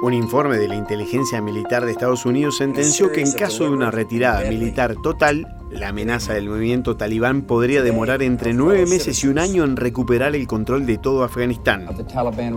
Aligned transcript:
Un 0.00 0.14
informe 0.14 0.58
de 0.58 0.68
la 0.68 0.76
inteligencia 0.76 1.42
militar 1.42 1.84
de 1.84 1.90
Estados 1.90 2.24
Unidos 2.24 2.58
sentenció 2.58 3.10
que 3.10 3.20
en 3.20 3.32
caso 3.32 3.64
de 3.64 3.70
una 3.70 3.90
retirada 3.90 4.48
militar 4.48 4.94
total, 5.02 5.56
la 5.72 5.88
amenaza 5.88 6.34
del 6.34 6.48
movimiento 6.48 6.96
talibán 6.96 7.42
podría 7.42 7.82
demorar 7.82 8.22
entre 8.22 8.54
nueve 8.54 8.86
meses 8.86 9.24
y 9.24 9.26
un 9.26 9.40
año 9.40 9.64
en 9.64 9.76
recuperar 9.76 10.36
el 10.36 10.46
control 10.46 10.86
de 10.86 10.98
todo 10.98 11.24
Afganistán. 11.24 11.88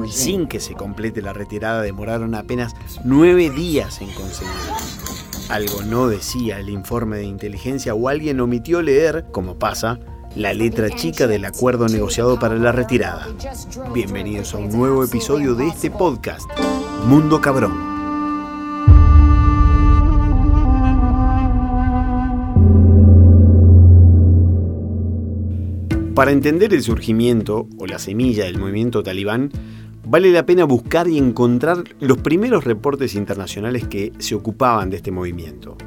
Sin 0.08 0.48
que 0.48 0.60
se 0.60 0.76
complete 0.76 1.24
la 1.24 1.34
retirada, 1.34 1.82
demoraron 1.82 2.36
apenas 2.36 2.76
nueve 3.04 3.50
días 3.50 4.02
en 4.02 4.12
conseguirlo. 4.14 4.76
Algo 5.50 5.82
no 5.82 6.08
decía 6.08 6.60
el 6.60 6.70
informe 6.70 7.18
de 7.18 7.26
inteligencia 7.26 7.96
o 7.96 8.08
alguien 8.08 8.40
omitió 8.40 8.84
leer, 8.84 9.26
como 9.32 9.56
pasa, 9.56 10.00
la 10.36 10.54
letra 10.54 10.90
chica 10.92 11.28
del 11.28 11.44
acuerdo 11.46 11.88
negociado 11.88 12.40
para 12.40 12.56
la 12.56 12.72
retirada. 12.72 13.28
Bienvenidos 13.94 14.54
a 14.54 14.60
un 14.60 14.70
nuevo 14.70 15.04
episodio 15.04 15.56
de 15.56 15.68
este 15.68 15.92
podcast, 15.92 16.50
Mundo 17.06 17.42
Cabrón. 17.42 17.74
Para 26.14 26.32
entender 26.32 26.74
el 26.74 26.84
surgimiento 26.84 27.68
o 27.80 27.88
la 27.88 27.98
semilla 27.98 28.46
del 28.46 28.60
movimiento 28.60 29.02
talibán, 29.02 29.50
vale 30.06 30.32
la 30.32 30.46
pena 30.46 30.66
buscar 30.66 31.08
y 31.08 31.18
encontrar 31.18 31.84
los 32.00 32.20
primeros 32.20 32.64
reportes 32.64 33.16
internacionales 33.16 33.88
que 33.88 34.14
se 34.20 34.36
ocupaban 34.36 34.90
de 34.92 34.98
este 34.98 35.12
movimiento. 35.12 35.78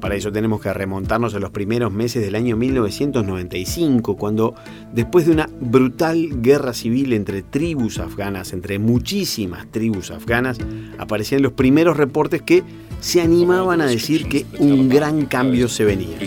Para 0.00 0.14
eso 0.14 0.32
tenemos 0.32 0.60
que 0.60 0.72
remontarnos 0.72 1.34
a 1.34 1.38
los 1.38 1.50
primeros 1.50 1.92
meses 1.92 2.24
del 2.24 2.34
año 2.34 2.56
1995, 2.56 4.16
cuando 4.16 4.54
después 4.92 5.26
de 5.26 5.32
una 5.32 5.48
brutal 5.60 6.40
guerra 6.40 6.72
civil 6.72 7.12
entre 7.12 7.42
tribus 7.42 7.98
afganas, 7.98 8.52
entre 8.52 8.78
muchísimas 8.78 9.70
tribus 9.70 10.10
afganas, 10.10 10.58
aparecían 10.98 11.42
los 11.42 11.52
primeros 11.52 11.98
reportes 11.98 12.40
que 12.42 12.64
se 13.00 13.20
animaban 13.20 13.80
a 13.80 13.86
decir 13.86 14.28
que 14.28 14.46
un 14.58 14.88
gran 14.88 15.26
cambio 15.26 15.68
se 15.68 15.84
venía. 15.84 16.18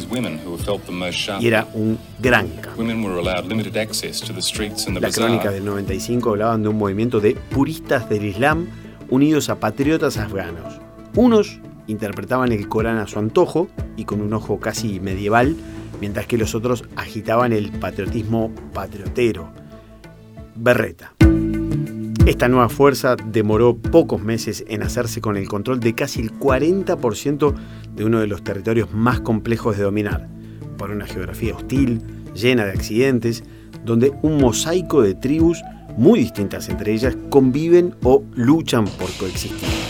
Y 1.39 1.47
era 1.47 1.67
un 1.73 1.97
gran 2.19 2.47
cambio. 2.49 3.23
La 4.99 5.11
crónica 5.11 5.51
del 5.51 5.65
95 5.65 6.29
hablaban 6.29 6.63
de 6.63 6.69
un 6.69 6.77
movimiento 6.77 7.19
de 7.19 7.35
puristas 7.35 8.09
del 8.09 8.25
Islam 8.25 8.67
unidos 9.09 9.49
a 9.49 9.59
patriotas 9.59 10.17
afganos. 10.17 10.79
Unos 11.15 11.59
interpretaban 11.87 12.51
el 12.51 12.67
Corán 12.67 12.97
a 12.97 13.07
su 13.07 13.19
antojo 13.19 13.67
y 13.97 14.05
con 14.05 14.21
un 14.21 14.33
ojo 14.33 14.59
casi 14.59 14.99
medieval, 14.99 15.55
mientras 15.99 16.27
que 16.27 16.37
los 16.37 16.55
otros 16.55 16.83
agitaban 16.95 17.53
el 17.53 17.71
patriotismo 17.71 18.51
patriotero. 18.73 19.49
Berreta. 20.55 21.13
Esta 22.25 22.47
nueva 22.47 22.69
fuerza 22.69 23.17
demoró 23.17 23.75
pocos 23.75 24.21
meses 24.21 24.63
en 24.69 24.81
hacerse 24.81 25.19
con 25.19 25.35
el 25.35 25.49
control 25.49 25.81
de 25.81 25.93
casi 25.93 26.21
el 26.21 26.31
40% 26.31 27.53
de 27.95 28.05
uno 28.05 28.21
de 28.21 28.27
los 28.27 28.43
territorios 28.43 28.93
más 28.93 29.19
complejos 29.19 29.75
de 29.77 29.83
dominar, 29.83 30.29
por 30.77 30.91
una 30.91 31.05
geografía 31.05 31.53
hostil, 31.53 32.01
llena 32.33 32.63
de 32.65 32.71
accidentes, 32.71 33.43
donde 33.83 34.13
un 34.21 34.37
mosaico 34.37 35.01
de 35.01 35.15
tribus 35.15 35.61
muy 35.97 36.19
distintas 36.19 36.69
entre 36.69 36.93
ellas 36.93 37.17
conviven 37.29 37.95
o 38.03 38.23
luchan 38.35 38.85
por 38.85 39.11
coexistir. 39.17 39.82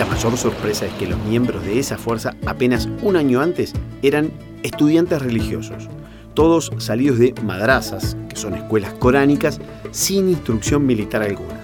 La 0.00 0.06
mayor 0.06 0.34
sorpresa 0.38 0.86
es 0.86 0.94
que 0.94 1.06
los 1.06 1.22
miembros 1.26 1.62
de 1.62 1.78
esa 1.78 1.98
fuerza 1.98 2.34
apenas 2.46 2.88
un 3.02 3.16
año 3.16 3.42
antes 3.42 3.74
eran 4.00 4.30
estudiantes 4.62 5.20
religiosos, 5.20 5.90
todos 6.32 6.70
salidos 6.78 7.18
de 7.18 7.34
madrazas, 7.44 8.16
que 8.30 8.36
son 8.36 8.54
escuelas 8.54 8.94
coránicas, 8.94 9.60
sin 9.90 10.30
instrucción 10.30 10.86
militar 10.86 11.20
alguna. 11.20 11.60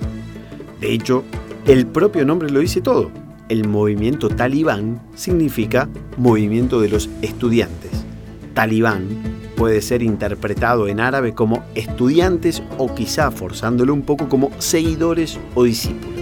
De 0.83 0.93
hecho, 0.93 1.25
el 1.65 1.87
propio 1.87 2.27
nombre 2.27 2.51
lo 2.51 2.61
dice 2.61 2.83
todo. 2.83 3.11
El 3.49 3.67
movimiento 3.67 4.29
talibán 4.29 5.01
significa 5.15 5.89
movimiento 6.19 6.83
de 6.83 6.91
los 6.91 7.09
estudiantes. 7.23 8.05
Talibán 8.53 9.09
puede 9.57 9.81
ser 9.81 10.03
interpretado 10.03 10.89
en 10.89 11.01
árabe 11.01 11.33
como 11.33 11.65
estudiantes 11.75 12.63
o 12.77 12.95
quizá 12.95 13.31
forzándolo 13.31 13.95
un 13.95 14.03
poco 14.03 14.29
como 14.29 14.51
seguidores 14.59 15.41
o 15.55 15.65
discípulos. 15.65 16.16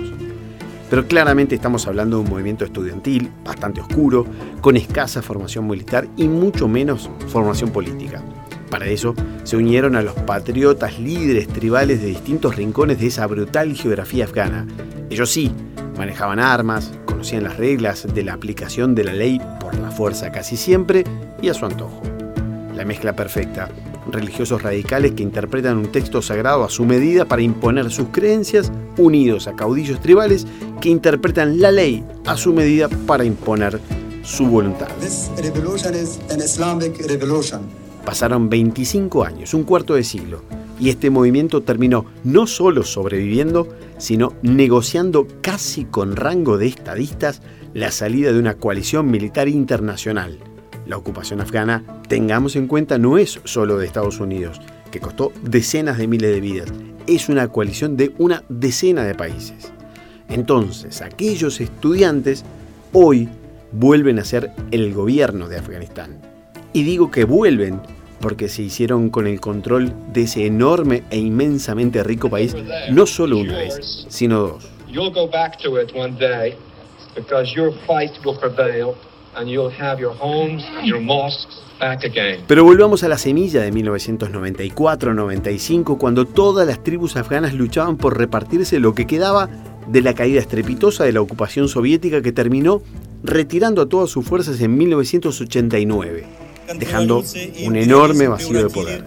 Pero 0.95 1.09
claramente 1.09 1.57
estamos 1.57 1.89
hablando 1.89 2.19
de 2.19 2.23
un 2.23 2.31
movimiento 2.31 2.65
estudiantil 2.65 3.29
bastante 3.45 3.81
oscuro, 3.81 4.25
con 4.61 4.77
escasa 4.77 5.23
formación 5.23 5.67
militar 5.67 6.07
y 6.17 6.29
mucho 6.29 6.69
menos 6.69 7.11
formación 7.27 7.71
política. 7.71 8.23
Para 8.71 8.87
eso 8.87 9.13
se 9.43 9.57
unieron 9.57 9.97
a 9.97 10.03
los 10.03 10.15
patriotas 10.15 11.01
líderes 11.01 11.49
tribales 11.49 12.01
de 12.01 12.07
distintos 12.07 12.55
rincones 12.55 13.01
de 13.01 13.09
esa 13.09 13.27
brutal 13.27 13.75
geografía 13.75 14.23
afgana. 14.23 14.69
Ellos 15.11 15.33
sí, 15.33 15.51
manejaban 15.99 16.39
armas, 16.39 16.93
conocían 17.07 17.43
las 17.43 17.57
reglas 17.57 18.07
de 18.15 18.23
la 18.23 18.35
aplicación 18.35 18.95
de 18.95 19.03
la 19.03 19.15
ley 19.15 19.41
por 19.59 19.75
la 19.77 19.91
fuerza 19.91 20.31
casi 20.31 20.57
siempre 20.57 21.03
y 21.43 21.49
a 21.49 21.55
su 21.55 21.67
antojo. 21.67 22.03
La 22.77 22.85
mezcla 22.85 23.17
perfecta 23.17 23.69
religiosos 24.11 24.63
radicales 24.63 25.13
que 25.13 25.23
interpretan 25.23 25.79
un 25.79 25.91
texto 25.91 26.23
sagrado 26.23 26.65
a 26.65 26.71
su 26.71 26.85
medida 26.85 27.25
para 27.25 27.43
imponer 27.43 27.91
sus 27.91 28.09
creencias, 28.09 28.73
unidos 28.99 29.47
a 29.47 29.55
caudillos 29.55 30.01
tribales 30.01 30.47
que 30.81 30.89
interpretan 30.89 31.61
la 31.61 31.71
ley 31.71 32.05
a 32.27 32.37
su 32.37 32.53
medida 32.53 32.89
para 33.07 33.25
imponer 33.25 33.81
su 34.23 34.47
voluntad. 34.47 34.89
Pasaron 38.05 38.49
25 38.49 39.25
años, 39.25 39.55
un 39.55 39.65
cuarto 39.65 39.95
de 39.95 40.05
siglo, 40.05 40.43
y 40.79 40.91
este 40.91 41.11
movimiento 41.11 41.63
terminó 41.63 42.07
no 42.25 42.47
solo 42.47 42.83
sobreviviendo, 42.83 43.69
sino 43.99 44.35
negociando 44.43 45.27
casi 45.41 45.85
con 45.85 46.17
rango 46.17 46.59
de 46.59 46.67
estadistas 46.67 47.41
la 47.73 47.91
salida 47.91 48.33
de 48.33 48.39
una 48.39 48.55
coalición 48.55 49.11
militar 49.11 49.49
internacional 49.49 50.39
la 50.87 50.97
ocupación 50.97 51.41
afgana, 51.41 51.83
tengamos 52.09 52.57
en 52.57 52.67
cuenta, 52.67 52.99
no 52.99 53.19
es 53.19 53.41
solo 53.45 53.79
de 53.79 53.87
Estados 53.87 54.21
Unidos, 54.21 54.61
que 54.91 55.01
costó 55.01 55.33
decenas 55.43 55.99
de 55.99 56.07
miles 56.07 56.31
de 56.31 56.41
vidas, 56.41 56.73
es 57.07 57.29
una 57.29 57.49
coalición 57.49 57.97
de 57.97 58.15
una 58.19 58.45
decena 58.49 59.05
de 59.05 59.15
países. 59.15 59.73
Entonces, 60.29 61.03
aquellos 61.03 61.61
estudiantes 61.61 62.45
hoy 62.93 63.29
vuelven 63.73 64.19
a 64.19 64.25
ser 64.25 64.53
el 64.71 64.95
gobierno 64.95 65.49
de 65.49 65.59
Afganistán. 65.59 66.21
Y 66.73 66.83
digo 66.85 67.11
que 67.11 67.25
vuelven 67.25 67.81
porque 68.21 68.49
se 68.49 68.63
hicieron 68.63 69.11
con 69.11 69.27
el 69.27 69.41
control 69.41 69.93
de 70.13 70.23
ese 70.23 70.47
enorme 70.47 71.05
e 71.11 71.19
inmensamente 71.19 72.03
rico 72.03 72.31
país 72.31 72.57
no 72.91 73.07
solo 73.07 73.39
una 73.39 73.59
vez, 73.59 74.07
sino 74.09 74.41
dos. 74.41 74.69
Pero 82.47 82.65
volvamos 82.65 83.03
a 83.03 83.09
la 83.09 83.19
semilla 83.19 83.61
de 83.63 83.73
1994-95, 83.73 85.99
cuando 85.99 86.25
todas 86.25 86.67
las 86.67 86.83
tribus 86.83 87.17
afganas 87.17 87.53
luchaban 87.55 87.97
por 87.97 88.19
repartirse 88.19 88.81
lo 88.81 88.95
que 88.95 89.07
quedaba 89.07 89.49
de 89.87 90.03
la 90.03 90.15
caída 90.15 90.41
estrepitosa 90.41 91.05
de 91.05 91.13
la 91.13 91.21
ocupación 91.21 91.69
soviética 91.69 92.23
que 92.23 92.33
terminó 92.33 92.83
retirando 93.23 93.83
a 93.83 93.89
todas 93.89 94.11
sus 94.11 94.25
fuerzas 94.25 94.61
en 94.61 94.77
1989, 94.77 96.25
dejando 96.79 97.23
un 97.65 97.77
enorme 97.77 98.29
vacío 98.29 98.63
de 98.63 98.71
poder. 98.71 99.05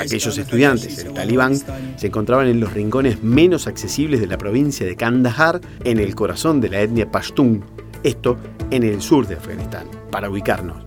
Aquellos 0.00 0.38
estudiantes 0.38 0.96
del 0.96 1.12
talibán 1.12 1.56
se 1.96 2.06
encontraban 2.06 2.48
en 2.48 2.60
los 2.60 2.72
rincones 2.72 3.22
menos 3.22 3.66
accesibles 3.66 4.20
de 4.20 4.26
la 4.26 4.38
provincia 4.38 4.86
de 4.86 4.96
Kandahar, 4.96 5.60
en 5.84 5.98
el 5.98 6.14
corazón 6.14 6.60
de 6.60 6.68
la 6.68 6.80
etnia 6.80 7.10
Pashtun, 7.10 7.64
esto 8.02 8.36
en 8.70 8.82
el 8.82 9.00
sur 9.00 9.26
de 9.26 9.36
Afganistán, 9.36 9.86
para 10.10 10.30
ubicarnos. 10.30 10.84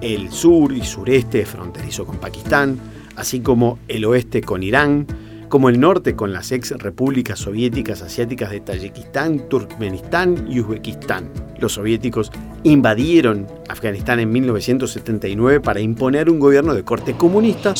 El 0.00 0.30
sur 0.32 0.72
y 0.72 0.84
sureste 0.84 1.46
fronterizo 1.46 2.04
con 2.04 2.18
Pakistán, 2.18 2.78
así 3.16 3.40
como 3.40 3.78
el 3.88 4.04
oeste 4.04 4.40
con 4.40 4.62
Irán, 4.62 5.06
como 5.52 5.68
el 5.68 5.78
norte 5.78 6.16
con 6.16 6.32
las 6.32 6.50
ex 6.50 6.70
repúblicas 6.70 7.38
soviéticas 7.38 8.00
asiáticas 8.00 8.50
de 8.50 8.60
Tayikistán, 8.60 9.50
Turkmenistán 9.50 10.46
y 10.48 10.60
Uzbekistán. 10.60 11.30
Los 11.58 11.74
soviéticos 11.74 12.32
invadieron 12.62 13.46
Afganistán 13.68 14.20
en 14.20 14.32
1979 14.32 15.60
para 15.60 15.80
imponer 15.80 16.30
un 16.30 16.38
gobierno 16.38 16.72
de 16.72 16.84
corte 16.84 17.12
comunista 17.18 17.74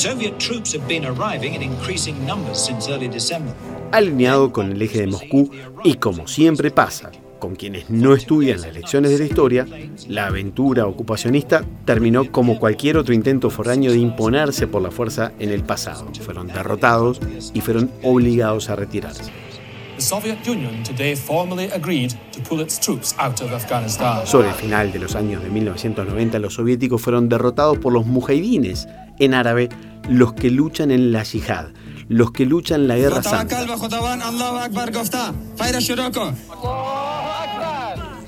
alineado 3.91 4.53
con 4.53 4.73
el 4.73 4.83
eje 4.83 5.01
de 5.01 5.07
Moscú 5.07 5.51
y 5.83 5.95
como 5.95 6.29
siempre 6.29 6.71
pasa 6.71 7.11
con 7.43 7.57
quienes 7.57 7.91
no 7.91 8.15
estudian 8.15 8.61
las 8.61 8.73
lecciones 8.73 9.11
de 9.11 9.19
la 9.19 9.25
historia, 9.25 9.67
la 10.07 10.27
aventura 10.27 10.87
ocupacionista 10.87 11.65
terminó 11.85 12.31
como 12.31 12.61
cualquier 12.61 12.97
otro 12.97 13.13
intento 13.13 13.51
foráneo 13.51 13.91
de 13.91 13.99
imponerse 13.99 14.69
por 14.69 14.81
la 14.81 14.93
fuerza 14.93 15.33
en 15.41 15.51
el 15.51 15.65
pasado. 15.65 16.07
Fueron 16.21 16.47
derrotados 16.47 17.21
y 17.53 17.61
fueron 17.61 17.91
obligados 18.05 18.71
a 18.71 18.77
retirarse. 18.77 19.33
Sobre 24.25 24.51
el 24.51 24.55
final 24.55 24.93
de 24.93 25.01
los 25.01 25.17
años 25.17 25.43
de 25.43 25.51
1990, 25.51 26.39
los 26.39 26.55
soviéticos 26.55 27.03
fueron 27.03 27.29
derrotados 27.29 27.77
por 27.79 27.93
los 27.93 28.07
mujahidines, 28.07 28.87
en 29.19 29.35
árabe, 29.35 29.69
los 30.09 30.33
que 30.33 30.49
luchan 30.49 30.93
en 30.93 31.11
la 31.11 31.25
yihad, 31.25 31.71
los 32.09 32.31
que 32.31 32.47
luchan 32.47 32.83
en 32.83 32.89
la 32.89 32.97
guerra 32.97 33.21
santa. 33.25 33.67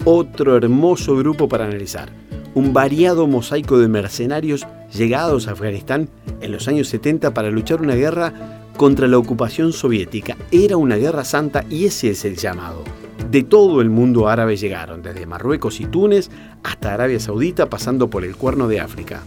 Otro 0.06 0.54
hermoso 0.54 1.16
grupo 1.16 1.48
para 1.48 1.64
analizar, 1.64 2.10
un 2.54 2.74
variado 2.74 3.26
mosaico 3.26 3.78
de 3.78 3.88
mercenarios 3.88 4.66
llegados 4.92 5.48
a 5.48 5.52
Afganistán 5.52 6.10
en 6.42 6.52
los 6.52 6.68
años 6.68 6.88
70 6.88 7.32
para 7.32 7.50
luchar 7.50 7.80
una 7.80 7.94
guerra 7.94 8.60
contra 8.76 9.08
la 9.08 9.16
ocupación 9.16 9.72
soviética. 9.72 10.36
Era 10.50 10.76
una 10.76 10.96
guerra 10.96 11.24
santa 11.24 11.64
y 11.70 11.86
ese 11.86 12.10
es 12.10 12.26
el 12.26 12.36
llamado. 12.36 12.84
De 13.30 13.44
todo 13.44 13.80
el 13.80 13.88
mundo 13.88 14.28
árabe 14.28 14.58
llegaron, 14.58 15.00
desde 15.00 15.24
Marruecos 15.24 15.80
y 15.80 15.86
Túnez 15.86 16.28
hasta 16.62 16.92
Arabia 16.92 17.18
Saudita, 17.18 17.70
pasando 17.70 18.10
por 18.10 18.26
el 18.26 18.36
Cuerno 18.36 18.68
de 18.68 18.80
África. 18.80 19.22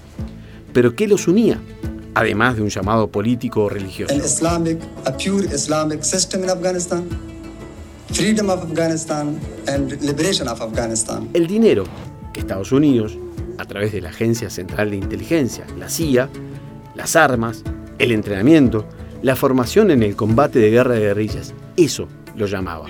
¿Pero 0.74 0.96
qué 0.96 1.08
los 1.08 1.28
unía? 1.28 1.60
Además 2.14 2.56
de 2.56 2.62
un 2.62 2.70
llamado 2.70 3.08
político 3.08 3.64
o 3.64 3.70
religioso. 3.70 4.14
Freedom 8.12 8.50
of 8.50 8.64
Afghanistan 8.64 9.40
and 9.68 10.02
liberation 10.02 10.48
of 10.48 10.62
Afghanistan. 10.62 11.30
El 11.34 11.48
dinero 11.48 11.86
que 12.34 12.40
Estados 12.40 12.72
Unidos, 12.72 13.18
a 13.58 13.66
través 13.66 13.92
de 13.92 14.02
la 14.02 14.10
Agencia 14.10 14.50
Central 14.50 14.92
de 14.92 14.98
Inteligencia, 14.98 15.66
la 15.78 15.90
CIA, 15.90 16.30
las 16.96 17.16
armas, 17.16 17.64
el 18.00 18.12
entrenamiento, 18.12 18.86
la 19.22 19.36
formación 19.36 19.92
en 19.92 20.04
el 20.04 20.16
combate 20.16 20.60
de 20.60 20.70
guerra 20.70 20.96
de 20.96 21.02
guerrillas. 21.02 21.54
Eso 21.76 22.08
lo 22.36 22.46
llamaba. 22.46 22.88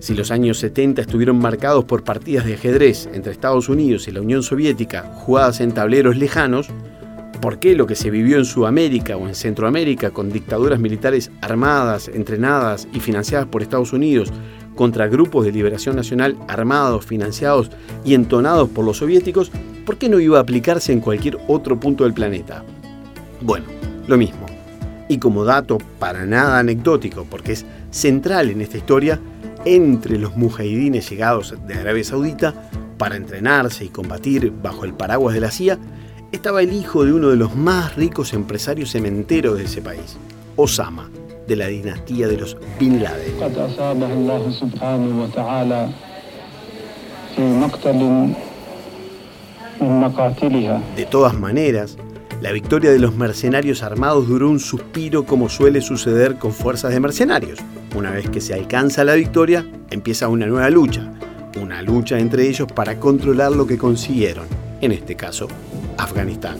Si 0.00 0.14
los 0.14 0.30
años 0.30 0.58
70 0.58 1.00
estuvieron 1.00 1.38
marcados 1.38 1.84
por 1.84 2.04
partidas 2.04 2.44
de 2.44 2.54
ajedrez 2.54 3.08
entre 3.12 3.32
Estados 3.32 3.68
Unidos 3.68 4.08
y 4.08 4.12
la 4.12 4.20
Unión 4.20 4.42
Soviética 4.42 5.12
jugadas 5.14 5.60
en 5.60 5.72
tableros 5.72 6.16
lejanos, 6.16 6.68
¿por 7.44 7.58
qué 7.58 7.74
lo 7.74 7.86
que 7.86 7.94
se 7.94 8.08
vivió 8.08 8.38
en 8.38 8.46
Sudamérica 8.46 9.18
o 9.18 9.28
en 9.28 9.34
Centroamérica 9.34 10.12
con 10.12 10.32
dictaduras 10.32 10.80
militares 10.80 11.30
armadas, 11.42 12.08
entrenadas 12.08 12.88
y 12.94 13.00
financiadas 13.00 13.46
por 13.48 13.60
Estados 13.60 13.92
Unidos 13.92 14.32
contra 14.74 15.08
grupos 15.08 15.44
de 15.44 15.52
liberación 15.52 15.94
nacional 15.94 16.38
armados, 16.48 17.04
financiados 17.04 17.70
y 18.02 18.14
entonados 18.14 18.70
por 18.70 18.86
los 18.86 18.96
soviéticos, 18.96 19.52
¿por 19.84 19.98
qué 19.98 20.08
no 20.08 20.20
iba 20.20 20.38
a 20.38 20.40
aplicarse 20.40 20.94
en 20.94 21.00
cualquier 21.00 21.36
otro 21.46 21.78
punto 21.78 22.04
del 22.04 22.14
planeta? 22.14 22.64
Bueno, 23.42 23.66
lo 24.06 24.16
mismo. 24.16 24.46
Y 25.10 25.18
como 25.18 25.44
dato 25.44 25.76
para 25.98 26.24
nada 26.24 26.60
anecdótico, 26.60 27.26
porque 27.28 27.52
es 27.52 27.66
central 27.90 28.48
en 28.48 28.62
esta 28.62 28.78
historia, 28.78 29.20
entre 29.66 30.16
los 30.16 30.34
mujahidines 30.34 31.10
llegados 31.10 31.54
de 31.66 31.74
Arabia 31.74 32.04
Saudita 32.04 32.70
para 32.96 33.16
entrenarse 33.16 33.84
y 33.84 33.88
combatir 33.88 34.50
bajo 34.50 34.86
el 34.86 34.94
paraguas 34.94 35.34
de 35.34 35.40
la 35.40 35.50
CIA, 35.50 35.78
estaba 36.34 36.62
el 36.62 36.72
hijo 36.72 37.04
de 37.04 37.12
uno 37.12 37.30
de 37.30 37.36
los 37.36 37.54
más 37.54 37.94
ricos 37.96 38.32
empresarios 38.32 38.90
cementeros 38.90 39.56
de 39.56 39.64
ese 39.64 39.80
país, 39.80 40.16
Osama, 40.56 41.08
de 41.46 41.56
la 41.56 41.68
dinastía 41.68 42.26
de 42.26 42.36
los 42.36 42.56
Bin 42.78 43.02
Laden. 43.02 43.38
De 50.96 51.06
todas 51.06 51.38
maneras, 51.38 51.96
la 52.40 52.52
victoria 52.52 52.90
de 52.90 52.98
los 52.98 53.14
mercenarios 53.14 53.82
armados 53.82 54.26
duró 54.26 54.50
un 54.50 54.58
suspiro 54.58 55.24
como 55.24 55.48
suele 55.48 55.80
suceder 55.80 56.36
con 56.36 56.52
fuerzas 56.52 56.92
de 56.92 57.00
mercenarios. 57.00 57.60
Una 57.94 58.10
vez 58.10 58.28
que 58.28 58.40
se 58.40 58.54
alcanza 58.54 59.04
la 59.04 59.14
victoria, 59.14 59.64
empieza 59.90 60.28
una 60.28 60.46
nueva 60.46 60.68
lucha, 60.68 61.12
una 61.62 61.80
lucha 61.82 62.18
entre 62.18 62.48
ellos 62.48 62.66
para 62.72 62.98
controlar 62.98 63.52
lo 63.52 63.66
que 63.66 63.78
consiguieron, 63.78 64.46
en 64.80 64.90
este 64.90 65.14
caso, 65.14 65.48
Afganistán. 65.98 66.58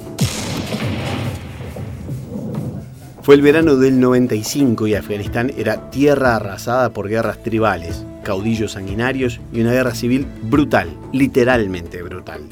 Fue 3.22 3.34
el 3.34 3.40
verano 3.40 3.76
del 3.76 4.00
95 4.00 4.86
y 4.86 4.94
Afganistán 4.94 5.50
era 5.56 5.88
tierra 5.90 6.36
arrasada 6.36 6.90
por 6.90 7.08
guerras 7.08 7.42
tribales, 7.42 8.04
caudillos 8.22 8.72
sanguinarios 8.72 9.40
y 9.50 9.62
una 9.62 9.72
guerra 9.72 9.94
civil 9.94 10.26
brutal, 10.42 10.90
literalmente 11.10 12.02
brutal. 12.02 12.42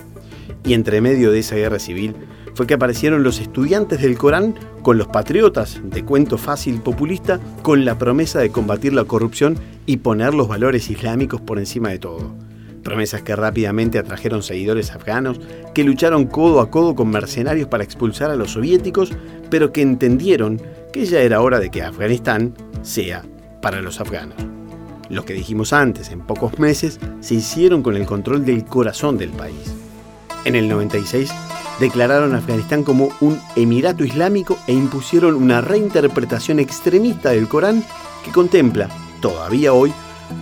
Y 0.65 0.73
entre 0.73 1.03
medio 1.03 1.31
de 1.31 1.41
esa 1.41 1.57
guerra 1.57 1.79
civil 1.79 2.15
fue 2.55 2.67
que 2.67 2.73
aparecieron 2.73 3.23
los 3.23 3.39
estudiantes 3.39 4.01
del 4.01 4.17
Corán 4.17 4.55
con 4.81 4.97
los 4.97 5.09
patriotas 5.09 5.81
de 5.85 6.05
cuento 6.05 6.39
fácil 6.39 6.81
populista 6.81 7.39
con 7.61 7.85
la 7.85 7.99
promesa 7.99 8.39
de 8.39 8.51
combatir 8.51 8.95
la 8.95 9.05
corrupción 9.05 9.59
y 9.85 9.99
poner 9.99 10.33
los 10.33 10.49
valores 10.49 10.89
islámicos 10.89 11.43
por 11.43 11.59
encima 11.59 11.91
de 11.91 11.99
todo 11.99 12.52
promesas 12.83 13.23
que 13.23 13.37
rápidamente 13.37 13.99
atrajeron 13.99 14.43
seguidores 14.43 14.91
afganos 14.91 15.41
que 15.75 15.85
lucharon 15.85 16.27
codo 16.27 16.61
a 16.61 16.71
codo 16.71 16.95
con 16.95 17.09
mercenarios 17.09 17.69
para 17.69 17.85
expulsar 17.85 18.31
a 18.31 18.37
los 18.37 18.53
soviéticos, 18.53 19.13
pero 19.51 19.73
que 19.73 19.83
entendieron 19.83 20.61
que 20.93 21.07
ya 21.07 21.21
era 21.21 21.41
hora 21.41 21.59
de 21.59 21.71
que 21.71 21.83
Afganistán 21.83 22.55
sea 22.83 23.25
para 23.61 23.81
los 23.81 24.01
afganos. 24.01 24.37
Lo 25.09 25.25
que 25.25 25.35
dijimos 25.35 25.73
antes, 25.73 26.11
en 26.11 26.21
pocos 26.21 26.59
meses, 26.59 26.99
se 27.21 27.35
hicieron 27.35 27.83
con 27.83 27.97
el 27.97 28.07
control 28.07 28.45
del 28.45 28.65
corazón 28.65 29.19
del 29.19 29.31
país. 29.31 29.75
En 30.45 30.57
el 30.57 30.69
96 30.69 31.31
declararon 31.81 32.35
Afganistán 32.35 32.83
como 32.83 33.11
un 33.21 33.41
emirato 33.57 34.05
islámico 34.05 34.59
e 34.67 34.73
impusieron 34.73 35.35
una 35.35 35.61
reinterpretación 35.61 36.59
extremista 36.61 37.31
del 37.31 37.49
Corán 37.49 37.85
que 38.25 38.31
contempla, 38.31 38.89
todavía 39.21 39.73
hoy, 39.73 39.93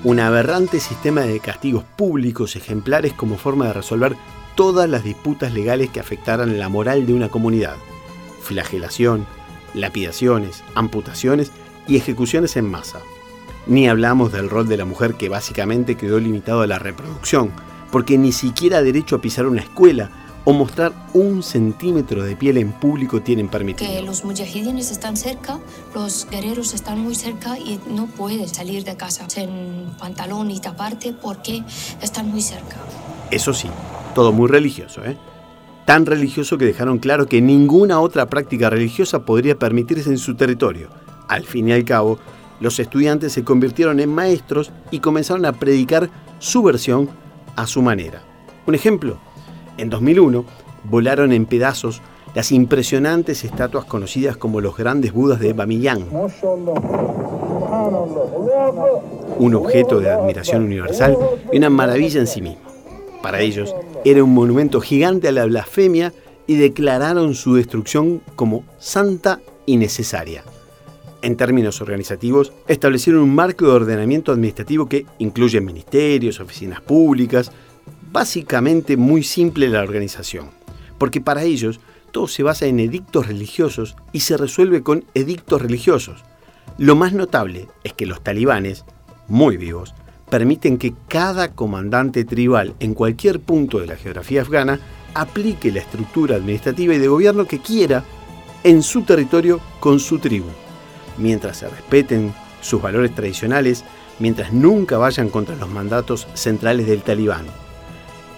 un 0.05 0.21
aberrante 0.21 0.81
sistema 0.81 1.23
de 1.23 1.41
castigos 1.41 1.85
públicos 1.85 2.57
ejemplares 2.57 3.13
como 3.13 3.37
forma 3.37 3.67
de 3.67 3.75
resolver 3.75 4.17
todas 4.55 4.89
las 4.89 5.05
disputas 5.05 5.53
legales 5.53 5.91
que 5.91 6.01
afectaran 6.01 6.59
la 6.59 6.69
moral 6.69 7.07
de 7.07 7.15
una 7.15 7.29
comunidad. 7.29 7.77
Flagelación, 8.43 9.27
lapidaciones, 9.75 10.65
amputaciones 10.75 11.53
y 11.87 11.97
ejecuciones 11.97 12.57
en 12.57 12.71
masa. 12.71 13.01
Ni 13.67 13.89
hablamos 13.89 14.33
del 14.33 14.51
rol 14.51 14.69
de 14.69 14.77
la 14.77 14.85
mujer 14.85 15.15
que 15.15 15.29
básicamente 15.29 15.97
quedó 15.97 16.19
limitado 16.19 16.63
a 16.63 16.67
la 16.67 16.79
reproducción, 16.79 17.51
porque 17.93 18.19
ni 18.19 18.33
siquiera 18.33 18.83
derecho 18.83 19.17
a 19.17 19.21
pisar 19.21 19.47
una 19.47 19.61
escuela 19.61 20.11
o 20.45 20.53
mostrar 20.53 20.93
un 21.13 21.43
centímetro 21.43 22.25
de 22.25 22.37
piel 22.37 22.57
en 22.57 22.73
público 22.73 23.21
tienen 23.21 23.49
permitido. 23.49 23.91
Que 23.91 24.03
los 24.03 24.25
mujahidines 24.25 24.91
están 24.91 25.17
cerca, 25.17 25.59
los 25.95 26.27
guerreros 26.31 26.75
están 26.75 27.01
muy 27.01 27.15
cerca 27.15 27.59
y 27.59 27.79
no 27.89 28.07
puedes 28.07 28.53
salir 28.53 28.85
de 28.85 28.97
casa 28.97 29.27
en 29.37 29.87
pantalón 29.99 30.51
y 30.51 30.61
taparte 30.61 31.13
porque 31.13 31.63
están 32.01 32.31
muy 32.31 32.41
cerca. 32.41 32.77
Eso 33.31 33.53
sí, 33.53 33.69
todo 34.15 34.33
muy 34.33 34.49
religioso, 34.49 35.05
¿eh? 35.05 35.17
Tan 35.85 36.07
religioso 36.07 36.57
que 36.57 36.65
dejaron 36.65 36.99
claro 36.99 37.27
que 37.27 37.41
ninguna 37.41 38.01
otra 38.01 38.27
práctica 38.27 38.71
religiosa 38.71 39.25
podría 39.25 39.59
permitirse 39.59 40.09
en 40.09 40.19
su 40.19 40.37
territorio. 40.37 40.89
Al 41.29 41.45
fin 41.45 41.69
y 41.69 41.73
al 41.73 41.85
cabo, 41.85 42.19
los 42.61 42.79
estudiantes 42.79 43.33
se 43.33 43.45
convirtieron 43.45 44.01
en 44.01 44.15
maestros 44.15 44.71
y 44.91 45.01
comenzaron 45.01 45.47
a 45.47 45.53
predicar 45.53 46.11
su 46.39 46.63
versión 46.63 47.09
a 47.57 47.67
su 47.67 47.83
manera. 47.83 48.23
Un 48.67 48.75
ejemplo, 48.75 49.19
en 49.79 49.91
2001 49.91 50.45
volaron 50.85 51.33
en 51.33 51.47
pedazos 51.47 52.03
las 52.35 52.53
impresionantes 52.53 53.45
estatuas 53.45 53.85
conocidas 53.85 54.37
como 54.37 54.61
los 54.61 54.77
grandes 54.77 55.13
budas 55.13 55.41
de 55.41 55.53
Bamiyan, 55.53 56.07
un 59.39 59.55
objeto 59.55 60.01
de 60.01 60.11
admiración 60.11 60.63
universal 60.65 61.17
y 61.53 61.59
una 61.59 61.71
maravilla 61.71 62.21
en 62.21 62.27
sí 62.27 62.41
mismo. 62.41 62.63
Para 63.23 63.41
ellos 63.41 63.75
era 64.05 64.25
un 64.25 64.33
monumento 64.33 64.81
gigante 64.81 65.29
a 65.29 65.33
la 65.33 65.45
blasfemia 65.45 66.13
y 66.47 66.57
declararon 66.57 67.35
su 67.35 67.55
destrucción 67.55 68.23
como 68.35 68.65
santa 68.79 69.41
y 69.67 69.77
necesaria. 69.77 70.45
En 71.23 71.37
términos 71.37 71.83
organizativos, 71.83 72.53
establecieron 72.67 73.23
un 73.23 73.35
marco 73.35 73.67
de 73.67 73.73
ordenamiento 73.73 74.33
administrativo 74.33 74.87
que 74.87 75.05
incluye 75.19 75.61
ministerios, 75.61 76.41
oficinas 76.41 76.81
públicas, 76.81 77.53
básicamente 78.13 78.97
muy 78.97 79.23
simple 79.23 79.69
la 79.69 79.83
organización, 79.83 80.51
porque 80.99 81.21
para 81.21 81.45
ellos 81.45 81.81
todo 82.11 82.27
se 82.27 82.43
basa 82.43 82.67
en 82.67 82.81
edictos 82.81 83.27
religiosos 83.27 83.97
y 84.13 84.21
se 84.21 84.37
resuelve 84.37 84.83
con 84.83 85.05
edictos 85.15 85.63
religiosos. 85.63 86.25
Lo 86.77 86.97
más 86.97 87.13
notable 87.13 87.69
es 87.85 87.93
que 87.93 88.07
los 88.07 88.23
talibanes, 88.23 88.85
muy 89.29 89.57
vivos, 89.57 89.95
permiten 90.29 90.79
que 90.79 90.95
cada 91.09 91.53
comandante 91.53 92.25
tribal 92.25 92.75
en 92.81 92.95
cualquier 92.95 93.41
punto 93.41 93.79
de 93.79 93.87
la 93.87 93.97
geografía 93.97 94.43
afgana 94.43 94.81
aplique 95.15 95.73
la 95.73 95.81
estructura 95.81 96.37
administrativa 96.37 96.95
y 96.95 96.99
de 96.99 97.09
gobierno 97.09 97.47
que 97.47 97.61
quiera 97.61 98.05
en 98.63 98.83
su 98.83 99.03
territorio 99.03 99.61
con 99.79 100.01
su 100.01 100.19
tribu, 100.19 100.51
mientras 101.17 101.59
se 101.59 101.69
respeten 101.69 102.33
sus 102.61 102.83
valores 102.83 103.15
tradicionales, 103.15 103.85
mientras 104.19 104.53
nunca 104.53 104.99
vayan 104.99 105.31
contra 105.31 105.57
los 105.57 105.69
mandatos 105.69 106.29
centrales 106.35 106.87
del 106.87 107.03
talibán 107.03 107.47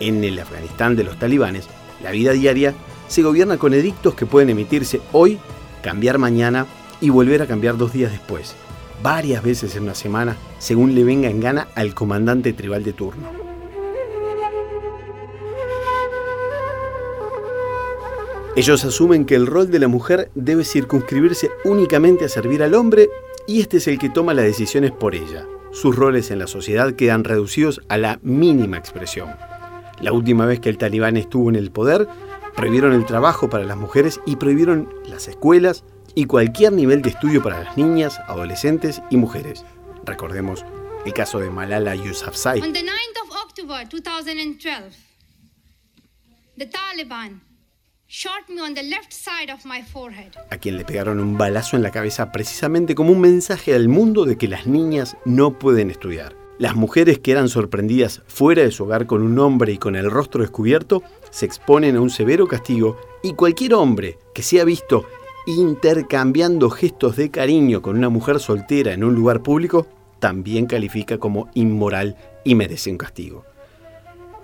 en 0.09 0.25
el 0.25 0.39
Afganistán 0.39 0.97
de 0.97 1.05
los 1.05 1.19
talibanes, 1.19 1.69
la 2.03 2.11
vida 2.11 2.33
diaria 2.33 2.75
se 3.09 3.23
gobierna 3.23 3.59
con 3.59 3.75
edictos 3.75 4.15
que 4.15 4.27
pueden 4.27 4.51
emitirse 4.51 5.01
hoy 5.13 5.39
cambiar 5.83 6.19
mañana 6.19 6.67
y 7.01 7.11
volver 7.11 7.43
a 7.43 7.47
cambiar 7.47 7.77
dos 7.77 7.93
días 7.93 8.11
después, 8.11 8.55
varias 9.03 9.43
veces 9.43 9.77
en 9.77 9.85
una 9.85 9.95
semana, 9.95 10.37
según 10.59 10.95
le 10.95 11.05
venga 11.05 11.29
en 11.29 11.41
gana 11.41 11.69
al 11.75 11.95
comandante 11.95 12.53
tribal 12.53 12.85
de 12.85 12.93
turno. 12.93 13.29
Ellos 18.55 18.85
asumen 18.85 19.25
que 19.25 19.35
el 19.35 19.47
rol 19.47 19.71
de 19.71 19.79
la 19.79 19.89
mujer 19.89 20.31
debe 20.35 20.65
circunscribirse 20.65 21.51
únicamente 21.65 22.27
a 22.27 22.29
servir 22.29 22.63
al 22.63 22.75
hombre 22.75 23.09
y 23.47 23.61
este 23.61 23.79
es 23.79 23.89
el 23.89 23.99
que 23.99 24.11
toma 24.11 24.35
las 24.35 24.45
decisiones 24.45 24.93
por 24.93 25.15
ella. 25.15 25.47
Sus 25.73 25.97
roles 25.97 26.31
en 26.31 26.39
la 26.39 26.47
sociedad 26.47 26.93
quedan 26.93 27.25
reducidos 27.25 27.81
a 27.89 27.97
la 27.97 28.21
mínima 28.23 28.77
expresión. 28.77 29.31
La 30.03 30.13
última 30.13 30.47
vez 30.47 30.59
que 30.59 30.69
el 30.69 30.79
talibán 30.79 31.17
estuvo 31.17 31.49
en 31.49 31.55
el 31.55 31.71
poder, 31.71 32.09
prohibieron 32.57 32.93
el 32.93 33.07
trabajo 33.07 33.49
para 33.49 33.65
las 33.65 33.77
mujeres 33.77 34.21
y 34.27 34.35
prohibieron 34.35 34.93
las 35.07 35.29
escuelas 35.29 35.85
y 36.17 36.27
cualquier 36.27 36.73
nivel 36.73 37.03
de 37.03 37.11
estudio 37.11 37.41
para 37.41 37.63
las 37.63 37.77
niñas, 37.77 38.19
adolescentes 38.27 39.01
y 39.11 39.17
mujeres. 39.17 39.65
Recordemos 40.05 40.65
el 41.07 41.13
caso 41.15 41.39
de 41.39 41.51
Malala 41.51 41.95
Yousafzai. 41.95 42.61
On 42.61 42.73
the 42.73 42.83
9th 42.83 43.23
of 43.23 43.37
October 43.47 43.89
2012, 43.89 44.97
the 46.59 46.67
Taliban 46.67 47.41
shot 48.09 48.49
me 48.49 48.61
on 48.61 48.75
the 48.75 48.83
left 48.83 49.13
side 49.13 49.53
of 49.53 49.65
my 49.65 49.83
forehead. 49.83 50.33
A 50.51 50.59
quien 50.59 50.77
le 50.77 50.85
pegaron 50.85 51.21
un 51.21 51.39
balazo 51.39 51.77
en 51.77 51.83
la 51.85 51.93
cabeza 51.93 52.33
precisamente 52.33 52.97
como 52.97 53.13
un 53.13 53.21
mensaje 53.21 53.73
al 53.73 53.89
mundo 53.89 54.25
de 54.25 54.37
que 54.37 54.49
las 54.49 54.67
niñas 54.67 55.17
no 55.25 55.61
pueden 55.61 55.91
estudiar. 55.91 56.42
Las 56.59 56.77
mujeres 56.77 57.19
que 57.19 57.33
eran 57.33 57.49
sorprendidas 57.49 58.23
fuera 58.27 58.63
de 58.63 58.71
su 58.71 58.85
hogar 58.85 59.07
con 59.07 59.23
un 59.23 59.39
hombre 59.39 59.73
y 59.73 59.79
con 59.79 59.97
el 59.97 60.11
rostro 60.11 60.43
descubierto 60.43 61.03
se 61.31 61.47
exponen 61.47 61.97
a 61.97 62.01
un 62.01 62.11
severo 62.11 62.47
castigo 62.47 62.99
y 63.23 63.35
cualquier 63.35 63.75
hombre 63.75 64.19
que 64.35 64.43
sea 64.43 64.65
visto 64.65 65.07
intercambiando 65.47 66.71
gestos 66.71 67.17
de 67.17 67.31
cariño 67.31 67.83
con 67.83 67.97
una 67.97 68.11
mujer 68.11 68.39
soltera 68.39 68.93
en 68.93 69.03
un 69.03 69.15
lugar 69.15 69.43
público 69.43 69.87
también 70.21 70.67
califica 70.67 71.19
como 71.19 71.49
inmoral 71.55 72.17
y 72.45 72.55
merece 72.55 72.91
un 72.91 72.99
castigo. 72.99 73.45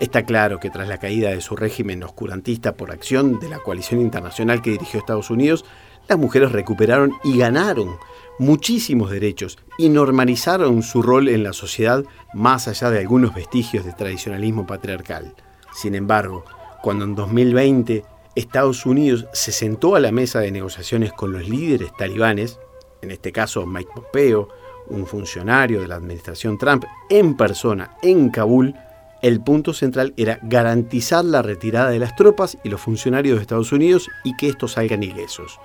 Está 0.00 0.24
claro 0.24 0.58
que 0.58 0.70
tras 0.70 0.88
la 0.88 0.98
caída 0.98 1.30
de 1.30 1.40
su 1.40 1.56
régimen 1.56 2.02
oscurantista 2.02 2.74
por 2.74 2.90
acción 2.90 3.38
de 3.38 3.48
la 3.48 3.58
coalición 3.58 4.00
internacional 4.00 4.62
que 4.62 4.70
dirigió 4.70 4.98
Estados 4.98 5.30
Unidos, 5.30 5.64
las 6.08 6.18
mujeres 6.18 6.52
recuperaron 6.52 7.12
y 7.22 7.38
ganaron 7.38 7.96
muchísimos 8.38 9.10
derechos 9.10 9.58
y 9.78 9.88
normalizaron 9.88 10.82
su 10.82 11.02
rol 11.02 11.28
en 11.28 11.42
la 11.42 11.52
sociedad 11.52 12.04
más 12.34 12.68
allá 12.68 12.90
de 12.90 13.00
algunos 13.00 13.34
vestigios 13.34 13.84
de 13.84 13.92
tradicionalismo 13.92 14.66
patriarcal. 14.66 15.34
Sin 15.74 15.94
embargo, 15.94 16.44
cuando 16.82 17.04
en 17.04 17.14
2020 17.14 18.04
Estados 18.34 18.86
Unidos 18.86 19.26
se 19.32 19.52
sentó 19.52 19.96
a 19.96 20.00
la 20.00 20.12
mesa 20.12 20.40
de 20.40 20.52
negociaciones 20.52 21.12
con 21.12 21.32
los 21.32 21.48
líderes 21.48 21.92
talibanes, 21.96 22.58
en 23.02 23.10
este 23.10 23.32
caso 23.32 23.66
Mike 23.66 23.90
Pompeo, 23.94 24.48
un 24.88 25.06
funcionario 25.06 25.80
de 25.80 25.88
la 25.88 25.96
administración 25.96 26.56
Trump, 26.56 26.84
en 27.10 27.36
persona 27.36 27.96
en 28.02 28.30
Kabul, 28.30 28.74
el 29.20 29.40
punto 29.40 29.74
central 29.74 30.14
era 30.16 30.38
garantizar 30.42 31.24
la 31.24 31.42
retirada 31.42 31.90
de 31.90 31.98
las 31.98 32.14
tropas 32.14 32.56
y 32.62 32.68
los 32.68 32.80
funcionarios 32.80 33.36
de 33.36 33.42
Estados 33.42 33.72
Unidos 33.72 34.08
y 34.22 34.36
que 34.36 34.48
estos 34.48 34.72
salgan 34.72 35.02
ilesos. 35.02 35.58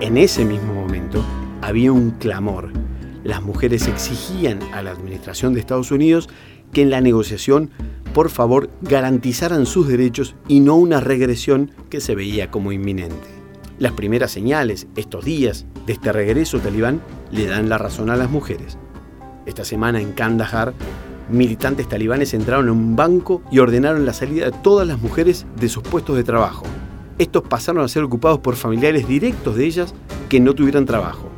En 0.00 0.16
ese 0.16 0.44
mismo 0.44 0.72
momento 0.72 1.24
había 1.62 1.92
un 1.92 2.10
clamor. 2.12 2.72
Las 3.24 3.42
mujeres 3.42 3.86
exigían 3.86 4.60
a 4.72 4.82
la 4.82 4.90
administración 4.92 5.52
de 5.52 5.60
Estados 5.60 5.90
Unidos 5.90 6.28
que 6.72 6.82
en 6.82 6.90
la 6.90 7.00
negociación, 7.00 7.70
por 8.14 8.30
favor, 8.30 8.70
garantizaran 8.82 9.66
sus 9.66 9.88
derechos 9.88 10.34
y 10.48 10.60
no 10.60 10.76
una 10.76 11.00
regresión 11.00 11.72
que 11.90 12.00
se 12.00 12.14
veía 12.14 12.50
como 12.50 12.72
inminente. 12.72 13.28
Las 13.78 13.92
primeras 13.92 14.30
señales, 14.30 14.86
estos 14.96 15.24
días, 15.24 15.66
de 15.86 15.94
este 15.94 16.12
regreso 16.12 16.58
talibán 16.58 17.00
le 17.30 17.46
dan 17.46 17.68
la 17.68 17.78
razón 17.78 18.10
a 18.10 18.16
las 18.16 18.30
mujeres. 18.30 18.78
Esta 19.46 19.64
semana 19.64 20.00
en 20.00 20.12
Kandahar, 20.12 20.74
militantes 21.30 21.88
talibanes 21.88 22.34
entraron 22.34 22.66
en 22.66 22.72
un 22.72 22.96
banco 22.96 23.42
y 23.50 23.58
ordenaron 23.58 24.04
la 24.04 24.12
salida 24.12 24.46
de 24.46 24.58
todas 24.62 24.86
las 24.86 25.00
mujeres 25.00 25.46
de 25.58 25.68
sus 25.68 25.82
puestos 25.82 26.16
de 26.16 26.24
trabajo. 26.24 26.64
Estos 27.18 27.42
pasaron 27.42 27.84
a 27.84 27.88
ser 27.88 28.02
ocupados 28.02 28.40
por 28.40 28.56
familiares 28.56 29.06
directos 29.06 29.56
de 29.56 29.66
ellas 29.66 29.94
que 30.28 30.40
no 30.40 30.54
tuvieran 30.54 30.86
trabajo. 30.86 31.29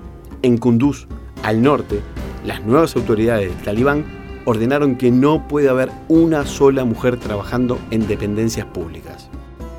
En 0.42 0.58
Kunduz, 0.58 1.06
al 1.44 1.62
norte, 1.62 2.00
las 2.44 2.64
nuevas 2.64 2.96
autoridades 2.96 3.48
del 3.48 3.64
talibán 3.64 4.04
ordenaron 4.44 4.96
que 4.96 5.12
no 5.12 5.46
puede 5.46 5.68
haber 5.68 5.90
una 6.08 6.44
sola 6.46 6.84
mujer 6.84 7.16
trabajando 7.16 7.78
en 7.92 8.08
dependencias 8.08 8.66
públicas. 8.66 9.28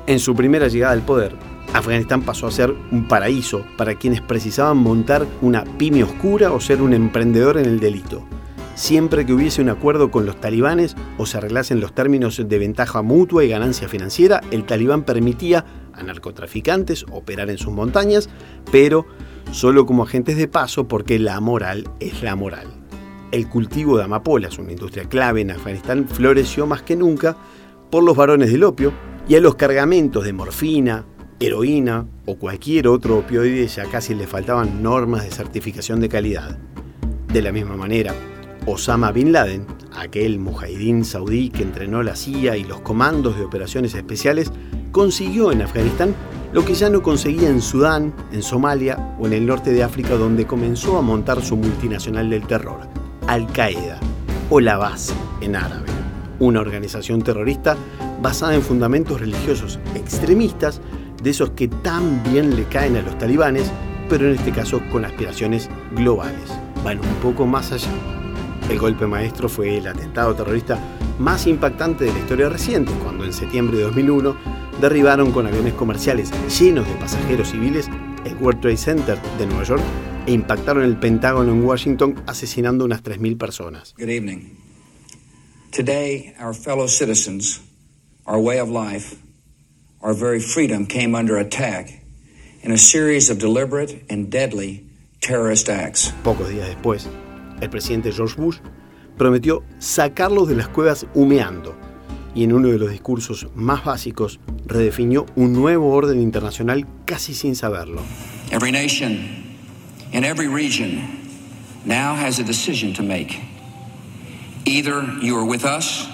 En 0.06 0.18
su 0.18 0.34
primera 0.34 0.68
llegada 0.68 0.94
al 0.94 1.02
poder, 1.02 1.36
Afganistán 1.74 2.22
pasó 2.22 2.46
a 2.46 2.50
ser 2.50 2.74
un 2.90 3.06
paraíso 3.08 3.64
para 3.76 3.96
quienes 3.96 4.22
precisaban 4.22 4.78
montar 4.78 5.26
una 5.42 5.64
pyme 5.64 6.02
oscura 6.02 6.52
o 6.52 6.60
ser 6.60 6.80
un 6.80 6.94
emprendedor 6.94 7.58
en 7.58 7.66
el 7.66 7.80
delito 7.80 8.24
siempre 8.74 9.24
que 9.24 9.32
hubiese 9.32 9.62
un 9.62 9.68
acuerdo 9.68 10.10
con 10.10 10.26
los 10.26 10.40
talibanes 10.40 10.96
o 11.18 11.26
se 11.26 11.38
arreglasen 11.38 11.80
los 11.80 11.94
términos 11.94 12.42
de 12.44 12.58
ventaja 12.58 13.02
mutua 13.02 13.44
y 13.44 13.48
ganancia 13.48 13.88
financiera, 13.88 14.40
el 14.50 14.64
talibán 14.64 15.04
permitía 15.04 15.64
a 15.92 16.02
narcotraficantes 16.02 17.06
operar 17.10 17.50
en 17.50 17.58
sus 17.58 17.72
montañas, 17.72 18.28
pero 18.72 19.06
solo 19.54 19.86
como 19.86 20.02
agentes 20.02 20.36
de 20.36 20.48
paso 20.48 20.88
porque 20.88 21.16
la 21.20 21.38
moral 21.38 21.88
es 22.00 22.24
la 22.24 22.34
moral. 22.34 22.66
El 23.30 23.48
cultivo 23.48 23.96
de 23.96 24.02
amapolas, 24.02 24.58
una 24.58 24.72
industria 24.72 25.08
clave 25.08 25.42
en 25.42 25.52
Afganistán, 25.52 26.08
floreció 26.08 26.66
más 26.66 26.82
que 26.82 26.96
nunca 26.96 27.36
por 27.88 28.02
los 28.02 28.16
varones 28.16 28.50
del 28.50 28.64
opio 28.64 28.92
y 29.28 29.36
a 29.36 29.40
los 29.40 29.54
cargamentos 29.54 30.24
de 30.24 30.32
morfina, 30.32 31.06
heroína 31.38 32.04
o 32.26 32.36
cualquier 32.36 32.88
otro 32.88 33.18
opioide 33.18 33.68
ya 33.68 33.84
casi 33.84 34.16
le 34.16 34.26
faltaban 34.26 34.82
normas 34.82 35.22
de 35.22 35.30
certificación 35.30 36.00
de 36.00 36.08
calidad. 36.08 36.58
De 37.32 37.40
la 37.40 37.52
misma 37.52 37.76
manera, 37.76 38.12
Osama 38.66 39.12
Bin 39.12 39.30
Laden, 39.30 39.66
aquel 39.96 40.40
mujahidín 40.40 41.04
saudí 41.04 41.50
que 41.50 41.62
entrenó 41.62 42.02
la 42.02 42.16
CIA 42.16 42.56
y 42.56 42.64
los 42.64 42.80
comandos 42.80 43.36
de 43.36 43.44
operaciones 43.44 43.94
especiales, 43.94 44.50
consiguió 44.90 45.52
en 45.52 45.62
Afganistán 45.62 46.12
lo 46.54 46.64
que 46.64 46.74
ya 46.74 46.88
no 46.88 47.02
conseguía 47.02 47.48
en 47.48 47.60
Sudán, 47.60 48.14
en 48.30 48.40
Somalia 48.40 49.16
o 49.18 49.26
en 49.26 49.32
el 49.32 49.44
norte 49.44 49.72
de 49.72 49.82
África 49.82 50.14
donde 50.14 50.46
comenzó 50.46 50.96
a 50.96 51.02
montar 51.02 51.42
su 51.42 51.56
multinacional 51.56 52.30
del 52.30 52.46
terror, 52.46 52.78
Al-Qaeda, 53.26 53.98
o 54.50 54.60
la 54.60 54.76
base 54.76 55.14
en 55.40 55.56
árabe, 55.56 55.88
una 56.38 56.60
organización 56.60 57.22
terrorista 57.22 57.76
basada 58.22 58.54
en 58.54 58.62
fundamentos 58.62 59.20
religiosos 59.20 59.80
extremistas, 59.96 60.80
de 61.20 61.30
esos 61.30 61.50
que 61.50 61.66
tan 61.66 62.22
bien 62.22 62.54
le 62.54 62.64
caen 62.66 62.96
a 62.96 63.02
los 63.02 63.18
talibanes, 63.18 63.68
pero 64.08 64.28
en 64.28 64.36
este 64.36 64.52
caso 64.52 64.80
con 64.92 65.04
aspiraciones 65.04 65.68
globales. 65.96 66.52
Van 66.84 67.00
un 67.00 67.14
poco 67.16 67.46
más 67.46 67.72
allá. 67.72 67.90
El 68.70 68.78
golpe 68.78 69.08
maestro 69.08 69.48
fue 69.48 69.78
el 69.78 69.88
atentado 69.88 70.36
terrorista 70.36 70.78
más 71.18 71.48
impactante 71.48 72.04
de 72.04 72.12
la 72.12 72.18
historia 72.20 72.48
reciente, 72.48 72.92
cuando 73.02 73.24
en 73.24 73.32
septiembre 73.32 73.78
de 73.78 73.84
2001 73.84 74.53
derribaron 74.80 75.32
con 75.32 75.46
aviones 75.46 75.74
comerciales 75.74 76.30
llenos 76.58 76.86
de 76.86 76.94
pasajeros 76.94 77.50
civiles 77.50 77.88
el 78.24 78.34
World 78.36 78.60
Trade 78.60 78.76
Center 78.76 79.18
de 79.38 79.46
Nueva 79.46 79.64
York 79.64 79.82
e 80.26 80.32
impactaron 80.32 80.84
el 80.84 80.96
Pentágono 80.96 81.52
en 81.52 81.64
Washington 81.64 82.22
asesinando 82.26 82.84
unas 82.84 83.02
3.000 83.02 83.38
personas. 83.38 83.94
Good 83.98 84.08
evening. 84.08 84.56
Today, 85.70 86.34
our 86.40 86.54
fellow 86.54 86.86
citizens, 86.86 87.60
our 88.26 88.38
way 88.38 88.60
of 88.60 88.68
life, 88.68 89.16
our 90.00 90.14
very 90.14 90.40
freedom 90.40 90.86
came 90.86 91.16
under 91.16 91.38
attack 91.38 92.04
in 92.62 92.72
a 92.72 92.78
series 92.78 93.28
of 93.30 93.38
deliberate 93.38 94.04
and 94.08 94.30
deadly 94.30 94.86
terrorist 95.20 95.68
acts. 95.68 96.14
Pocos 96.22 96.48
días 96.48 96.68
después, 96.68 97.08
el 97.60 97.70
presidente 97.70 98.12
George 98.12 98.36
Bush 98.40 98.58
prometió 99.18 99.62
sacarlos 99.78 100.48
de 100.48 100.56
las 100.56 100.68
cuevas 100.68 101.06
humeando 101.14 101.76
y 102.34 102.44
en 102.44 102.52
uno 102.52 102.68
de 102.68 102.78
los 102.78 102.90
discursos 102.90 103.48
más 103.54 103.84
básicos 103.84 104.40
redefinió 104.66 105.26
un 105.36 105.52
nuevo 105.52 105.90
orden 105.90 106.20
internacional 106.20 106.86
casi 107.04 107.34
sin 107.34 107.54
saberlo. 107.54 108.02
Every 108.50 108.72
nation 108.72 109.18
in 110.12 110.24
every 110.24 110.48
region 110.48 111.00
now 111.84 112.14
has 112.14 112.38
a 112.38 112.44
decision 112.44 112.92
to 112.94 113.02
make. 113.02 113.40
Either 114.64 115.04
you 115.22 115.36
are 115.36 115.46
with 115.46 115.64
us 115.64 116.08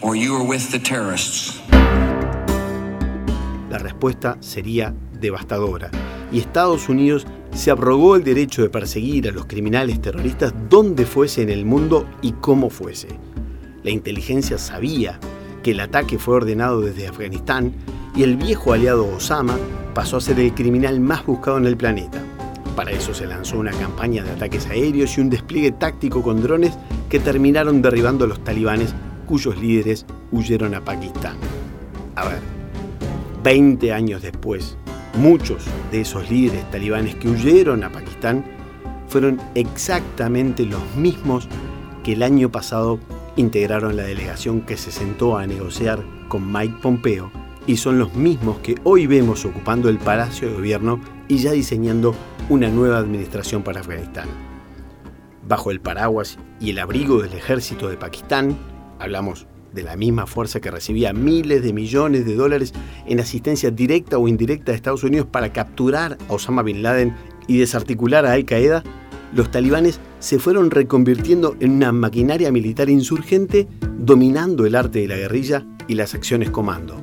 or 0.00 0.16
you 0.16 0.36
are 0.36 0.44
with 0.44 0.70
the 0.70 0.78
terrorists. 0.78 1.60
La 3.70 3.78
respuesta 3.78 4.36
sería 4.40 4.94
devastadora 5.20 5.90
y 6.32 6.40
Estados 6.40 6.88
Unidos 6.88 7.26
se 7.54 7.70
abrogó 7.70 8.16
el 8.16 8.24
derecho 8.24 8.62
de 8.62 8.68
perseguir 8.68 9.28
a 9.28 9.32
los 9.32 9.46
criminales 9.46 10.00
terroristas 10.00 10.54
donde 10.68 11.06
fuese 11.06 11.42
en 11.42 11.50
el 11.50 11.64
mundo 11.64 12.06
y 12.22 12.32
cómo 12.32 12.70
fuese. 12.70 13.08
La 13.82 13.90
inteligencia 13.90 14.58
sabía 14.58 15.18
que 15.62 15.72
el 15.72 15.80
ataque 15.80 16.18
fue 16.18 16.36
ordenado 16.36 16.80
desde 16.80 17.08
Afganistán 17.08 17.72
y 18.14 18.22
el 18.22 18.36
viejo 18.36 18.72
aliado 18.72 19.06
Osama 19.06 19.56
pasó 19.94 20.16
a 20.16 20.20
ser 20.20 20.40
el 20.40 20.54
criminal 20.54 21.00
más 21.00 21.24
buscado 21.26 21.58
en 21.58 21.66
el 21.66 21.76
planeta. 21.76 22.22
Para 22.76 22.92
eso 22.92 23.12
se 23.12 23.26
lanzó 23.26 23.58
una 23.58 23.72
campaña 23.72 24.22
de 24.22 24.30
ataques 24.30 24.66
aéreos 24.66 25.16
y 25.16 25.20
un 25.20 25.30
despliegue 25.30 25.72
táctico 25.72 26.22
con 26.22 26.42
drones 26.42 26.78
que 27.08 27.20
terminaron 27.20 27.82
derribando 27.82 28.24
a 28.24 28.28
los 28.28 28.42
talibanes 28.44 28.94
cuyos 29.26 29.58
líderes 29.58 30.06
huyeron 30.32 30.74
a 30.74 30.84
Pakistán. 30.84 31.36
A 32.16 32.24
ver, 32.26 32.40
20 33.42 33.92
años 33.92 34.22
después, 34.22 34.76
Muchos 35.14 35.64
de 35.90 36.02
esos 36.02 36.30
líderes 36.30 36.70
talibanes 36.70 37.16
que 37.16 37.28
huyeron 37.28 37.82
a 37.82 37.90
Pakistán 37.90 38.44
fueron 39.08 39.40
exactamente 39.54 40.64
los 40.64 40.82
mismos 40.94 41.48
que 42.04 42.12
el 42.12 42.22
año 42.22 42.50
pasado 42.50 43.00
integraron 43.40 43.96
la 43.96 44.04
delegación 44.04 44.60
que 44.60 44.76
se 44.76 44.92
sentó 44.92 45.36
a 45.36 45.46
negociar 45.46 46.04
con 46.28 46.52
Mike 46.52 46.76
Pompeo 46.80 47.32
y 47.66 47.76
son 47.76 47.98
los 47.98 48.14
mismos 48.14 48.58
que 48.58 48.76
hoy 48.84 49.06
vemos 49.06 49.44
ocupando 49.44 49.88
el 49.88 49.98
Palacio 49.98 50.48
de 50.48 50.54
Gobierno 50.54 51.00
y 51.28 51.38
ya 51.38 51.52
diseñando 51.52 52.14
una 52.48 52.68
nueva 52.68 52.98
administración 52.98 53.62
para 53.62 53.80
Afganistán. 53.80 54.28
Bajo 55.46 55.70
el 55.70 55.80
paraguas 55.80 56.38
y 56.60 56.70
el 56.70 56.78
abrigo 56.78 57.22
del 57.22 57.32
ejército 57.32 57.88
de 57.88 57.96
Pakistán, 57.96 58.56
hablamos 58.98 59.46
de 59.72 59.82
la 59.82 59.96
misma 59.96 60.26
fuerza 60.26 60.60
que 60.60 60.70
recibía 60.70 61.12
miles 61.12 61.62
de 61.62 61.72
millones 61.72 62.26
de 62.26 62.34
dólares 62.34 62.72
en 63.06 63.20
asistencia 63.20 63.70
directa 63.70 64.18
o 64.18 64.28
indirecta 64.28 64.72
de 64.72 64.76
Estados 64.76 65.04
Unidos 65.04 65.26
para 65.30 65.52
capturar 65.52 66.18
a 66.28 66.32
Osama 66.32 66.62
Bin 66.62 66.82
Laden 66.82 67.14
y 67.46 67.58
desarticular 67.58 68.26
a 68.26 68.32
Al 68.32 68.44
Qaeda, 68.44 68.82
los 69.32 69.50
talibanes 69.50 70.00
se 70.18 70.38
fueron 70.38 70.70
reconvirtiendo 70.70 71.56
en 71.60 71.72
una 71.72 71.92
maquinaria 71.92 72.50
militar 72.50 72.90
insurgente 72.90 73.68
dominando 73.98 74.66
el 74.66 74.74
arte 74.74 75.00
de 75.00 75.08
la 75.08 75.16
guerrilla 75.16 75.66
y 75.88 75.94
las 75.94 76.14
acciones 76.14 76.50
comando. 76.50 77.00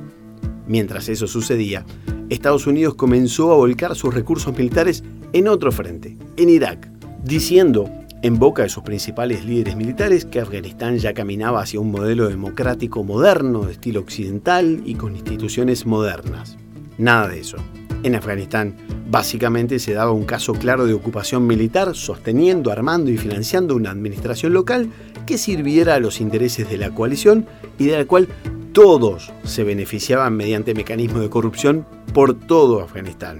Mientras 0.66 1.08
eso 1.08 1.26
sucedía, 1.26 1.84
Estados 2.28 2.66
Unidos 2.66 2.94
comenzó 2.94 3.52
a 3.52 3.56
volcar 3.56 3.94
sus 3.94 4.12
recursos 4.12 4.56
militares 4.56 5.02
en 5.32 5.48
otro 5.48 5.72
frente, 5.72 6.16
en 6.36 6.50
Irak, 6.50 6.90
diciendo 7.24 7.90
en 8.22 8.38
boca 8.38 8.62
de 8.62 8.68
sus 8.68 8.82
principales 8.82 9.44
líderes 9.44 9.76
militares 9.76 10.24
que 10.24 10.40
Afganistán 10.40 10.98
ya 10.98 11.14
caminaba 11.14 11.62
hacia 11.62 11.80
un 11.80 11.90
modelo 11.90 12.28
democrático 12.28 13.04
moderno 13.04 13.64
de 13.64 13.72
estilo 13.72 14.00
occidental 14.00 14.82
y 14.84 14.94
con 14.94 15.14
instituciones 15.14 15.86
modernas. 15.86 16.58
Nada 16.98 17.28
de 17.28 17.40
eso. 17.40 17.58
En 18.04 18.14
Afganistán, 18.14 18.74
básicamente 19.10 19.80
se 19.80 19.92
daba 19.92 20.12
un 20.12 20.24
caso 20.24 20.52
claro 20.52 20.86
de 20.86 20.94
ocupación 20.94 21.46
militar 21.46 21.96
sosteniendo, 21.96 22.70
armando 22.70 23.10
y 23.10 23.18
financiando 23.18 23.74
una 23.74 23.90
administración 23.90 24.52
local 24.52 24.90
que 25.26 25.36
sirviera 25.36 25.94
a 25.94 26.00
los 26.00 26.20
intereses 26.20 26.70
de 26.70 26.78
la 26.78 26.90
coalición 26.90 27.46
y 27.76 27.86
de 27.86 27.98
la 27.98 28.04
cual 28.04 28.28
todos 28.72 29.32
se 29.42 29.64
beneficiaban 29.64 30.36
mediante 30.36 30.74
mecanismos 30.74 31.22
de 31.22 31.30
corrupción 31.30 31.84
por 32.14 32.34
todo 32.34 32.80
Afganistán. 32.80 33.38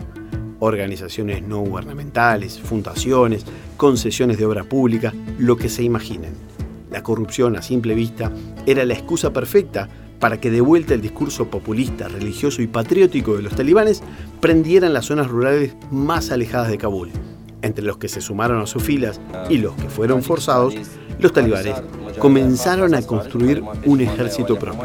Organizaciones 0.59 1.43
no 1.43 1.61
gubernamentales, 1.61 2.59
fundaciones, 2.59 3.45
concesiones 3.77 4.39
de 4.39 4.47
obra 4.47 4.65
pública, 4.65 5.15
lo 5.39 5.57
que 5.57 5.69
se 5.69 5.85
imaginen. 5.85 6.33
La 6.91 7.05
corrupción 7.05 7.55
a 7.55 7.63
simple 7.63 7.95
vista 7.95 8.33
era 8.67 8.85
la 8.85 8.95
excusa 8.95 9.33
perfecta 9.33 9.89
para 10.19 10.41
que 10.41 10.51
de 10.51 10.61
vuelta 10.61 10.95
el 10.95 11.01
discurso 11.01 11.49
populista, 11.51 12.09
religioso 12.09 12.63
y 12.63 12.67
patriótico 12.67 13.37
de 13.37 13.43
los 13.43 13.55
talibanes 13.55 14.03
prendieran 14.41 14.93
las 14.93 15.07
zonas 15.07 15.29
rurales 15.29 15.75
más 15.91 16.31
alejadas 16.31 16.69
de 16.71 16.79
Kabul. 16.79 17.11
Entre 17.63 17.85
los 17.85 17.99
que 17.99 18.09
se 18.09 18.21
sumaron 18.21 18.61
a 18.63 18.67
sus 18.67 18.83
filas 18.83 19.21
y 19.49 19.59
los 19.59 19.75
que 19.75 19.89
fueron 19.89 20.23
forzados, 20.23 20.75
los 21.19 21.33
talibanes 21.33 21.75
comenzaron 22.19 22.95
a 22.95 23.03
construir 23.03 23.63
un 23.85 24.01
ejército 24.01 24.59
propio. 24.59 24.83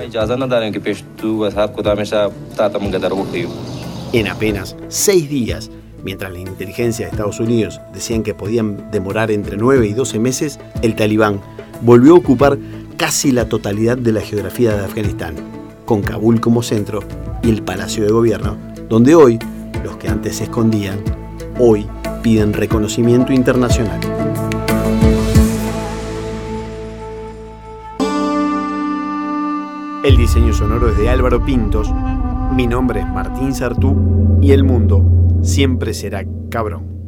En 4.14 4.28
apenas 4.28 4.76
seis 4.90 5.30
días, 5.30 5.72
mientras 6.04 6.32
la 6.32 6.40
inteligencia 6.40 7.06
de 7.06 7.12
Estados 7.12 7.40
Unidos 7.40 7.80
decían 7.94 8.24
que 8.24 8.34
podían 8.34 8.92
demorar 8.92 9.32
entre 9.32 9.58
9 9.58 9.88
y 9.88 9.94
12 9.94 10.20
meses, 10.20 10.60
el 10.82 10.96
talibán 10.96 11.40
volvió 11.82 12.14
a 12.14 12.18
ocupar 12.18 12.58
casi 13.04 13.34
la 13.34 13.50
totalidad 13.50 13.98
de 13.98 14.14
la 14.14 14.22
geografía 14.22 14.78
de 14.78 14.86
Afganistán, 14.86 15.36
con 15.84 16.02
Kabul 16.02 16.40
como 16.40 16.64
centro 16.64 17.02
y 17.42 17.50
el 17.50 17.62
Palacio 17.62 18.06
de 18.06 18.14
Gobierno, 18.14 18.56
donde 18.88 19.14
hoy 19.14 19.40
los 19.84 19.98
que 19.98 20.08
antes 20.08 20.38
se 20.38 20.46
escondían, 20.46 21.04
hoy 21.60 21.86
piden 22.22 22.54
reconocimiento 22.54 23.34
internacional. 23.34 24.00
El 30.06 30.16
diseño 30.16 30.54
sonoro 30.54 30.90
es 30.90 30.98
de 30.98 31.10
Álvaro 31.10 31.44
Pintos, 31.44 31.92
mi 32.56 32.68
nombre 32.68 33.02
es 33.02 33.08
Martín 33.10 33.54
Sartú 33.54 34.38
y 34.42 34.54
el 34.54 34.64
mundo 34.64 35.04
siempre 35.42 35.94
será 35.94 36.24
cabrón. 36.50 37.03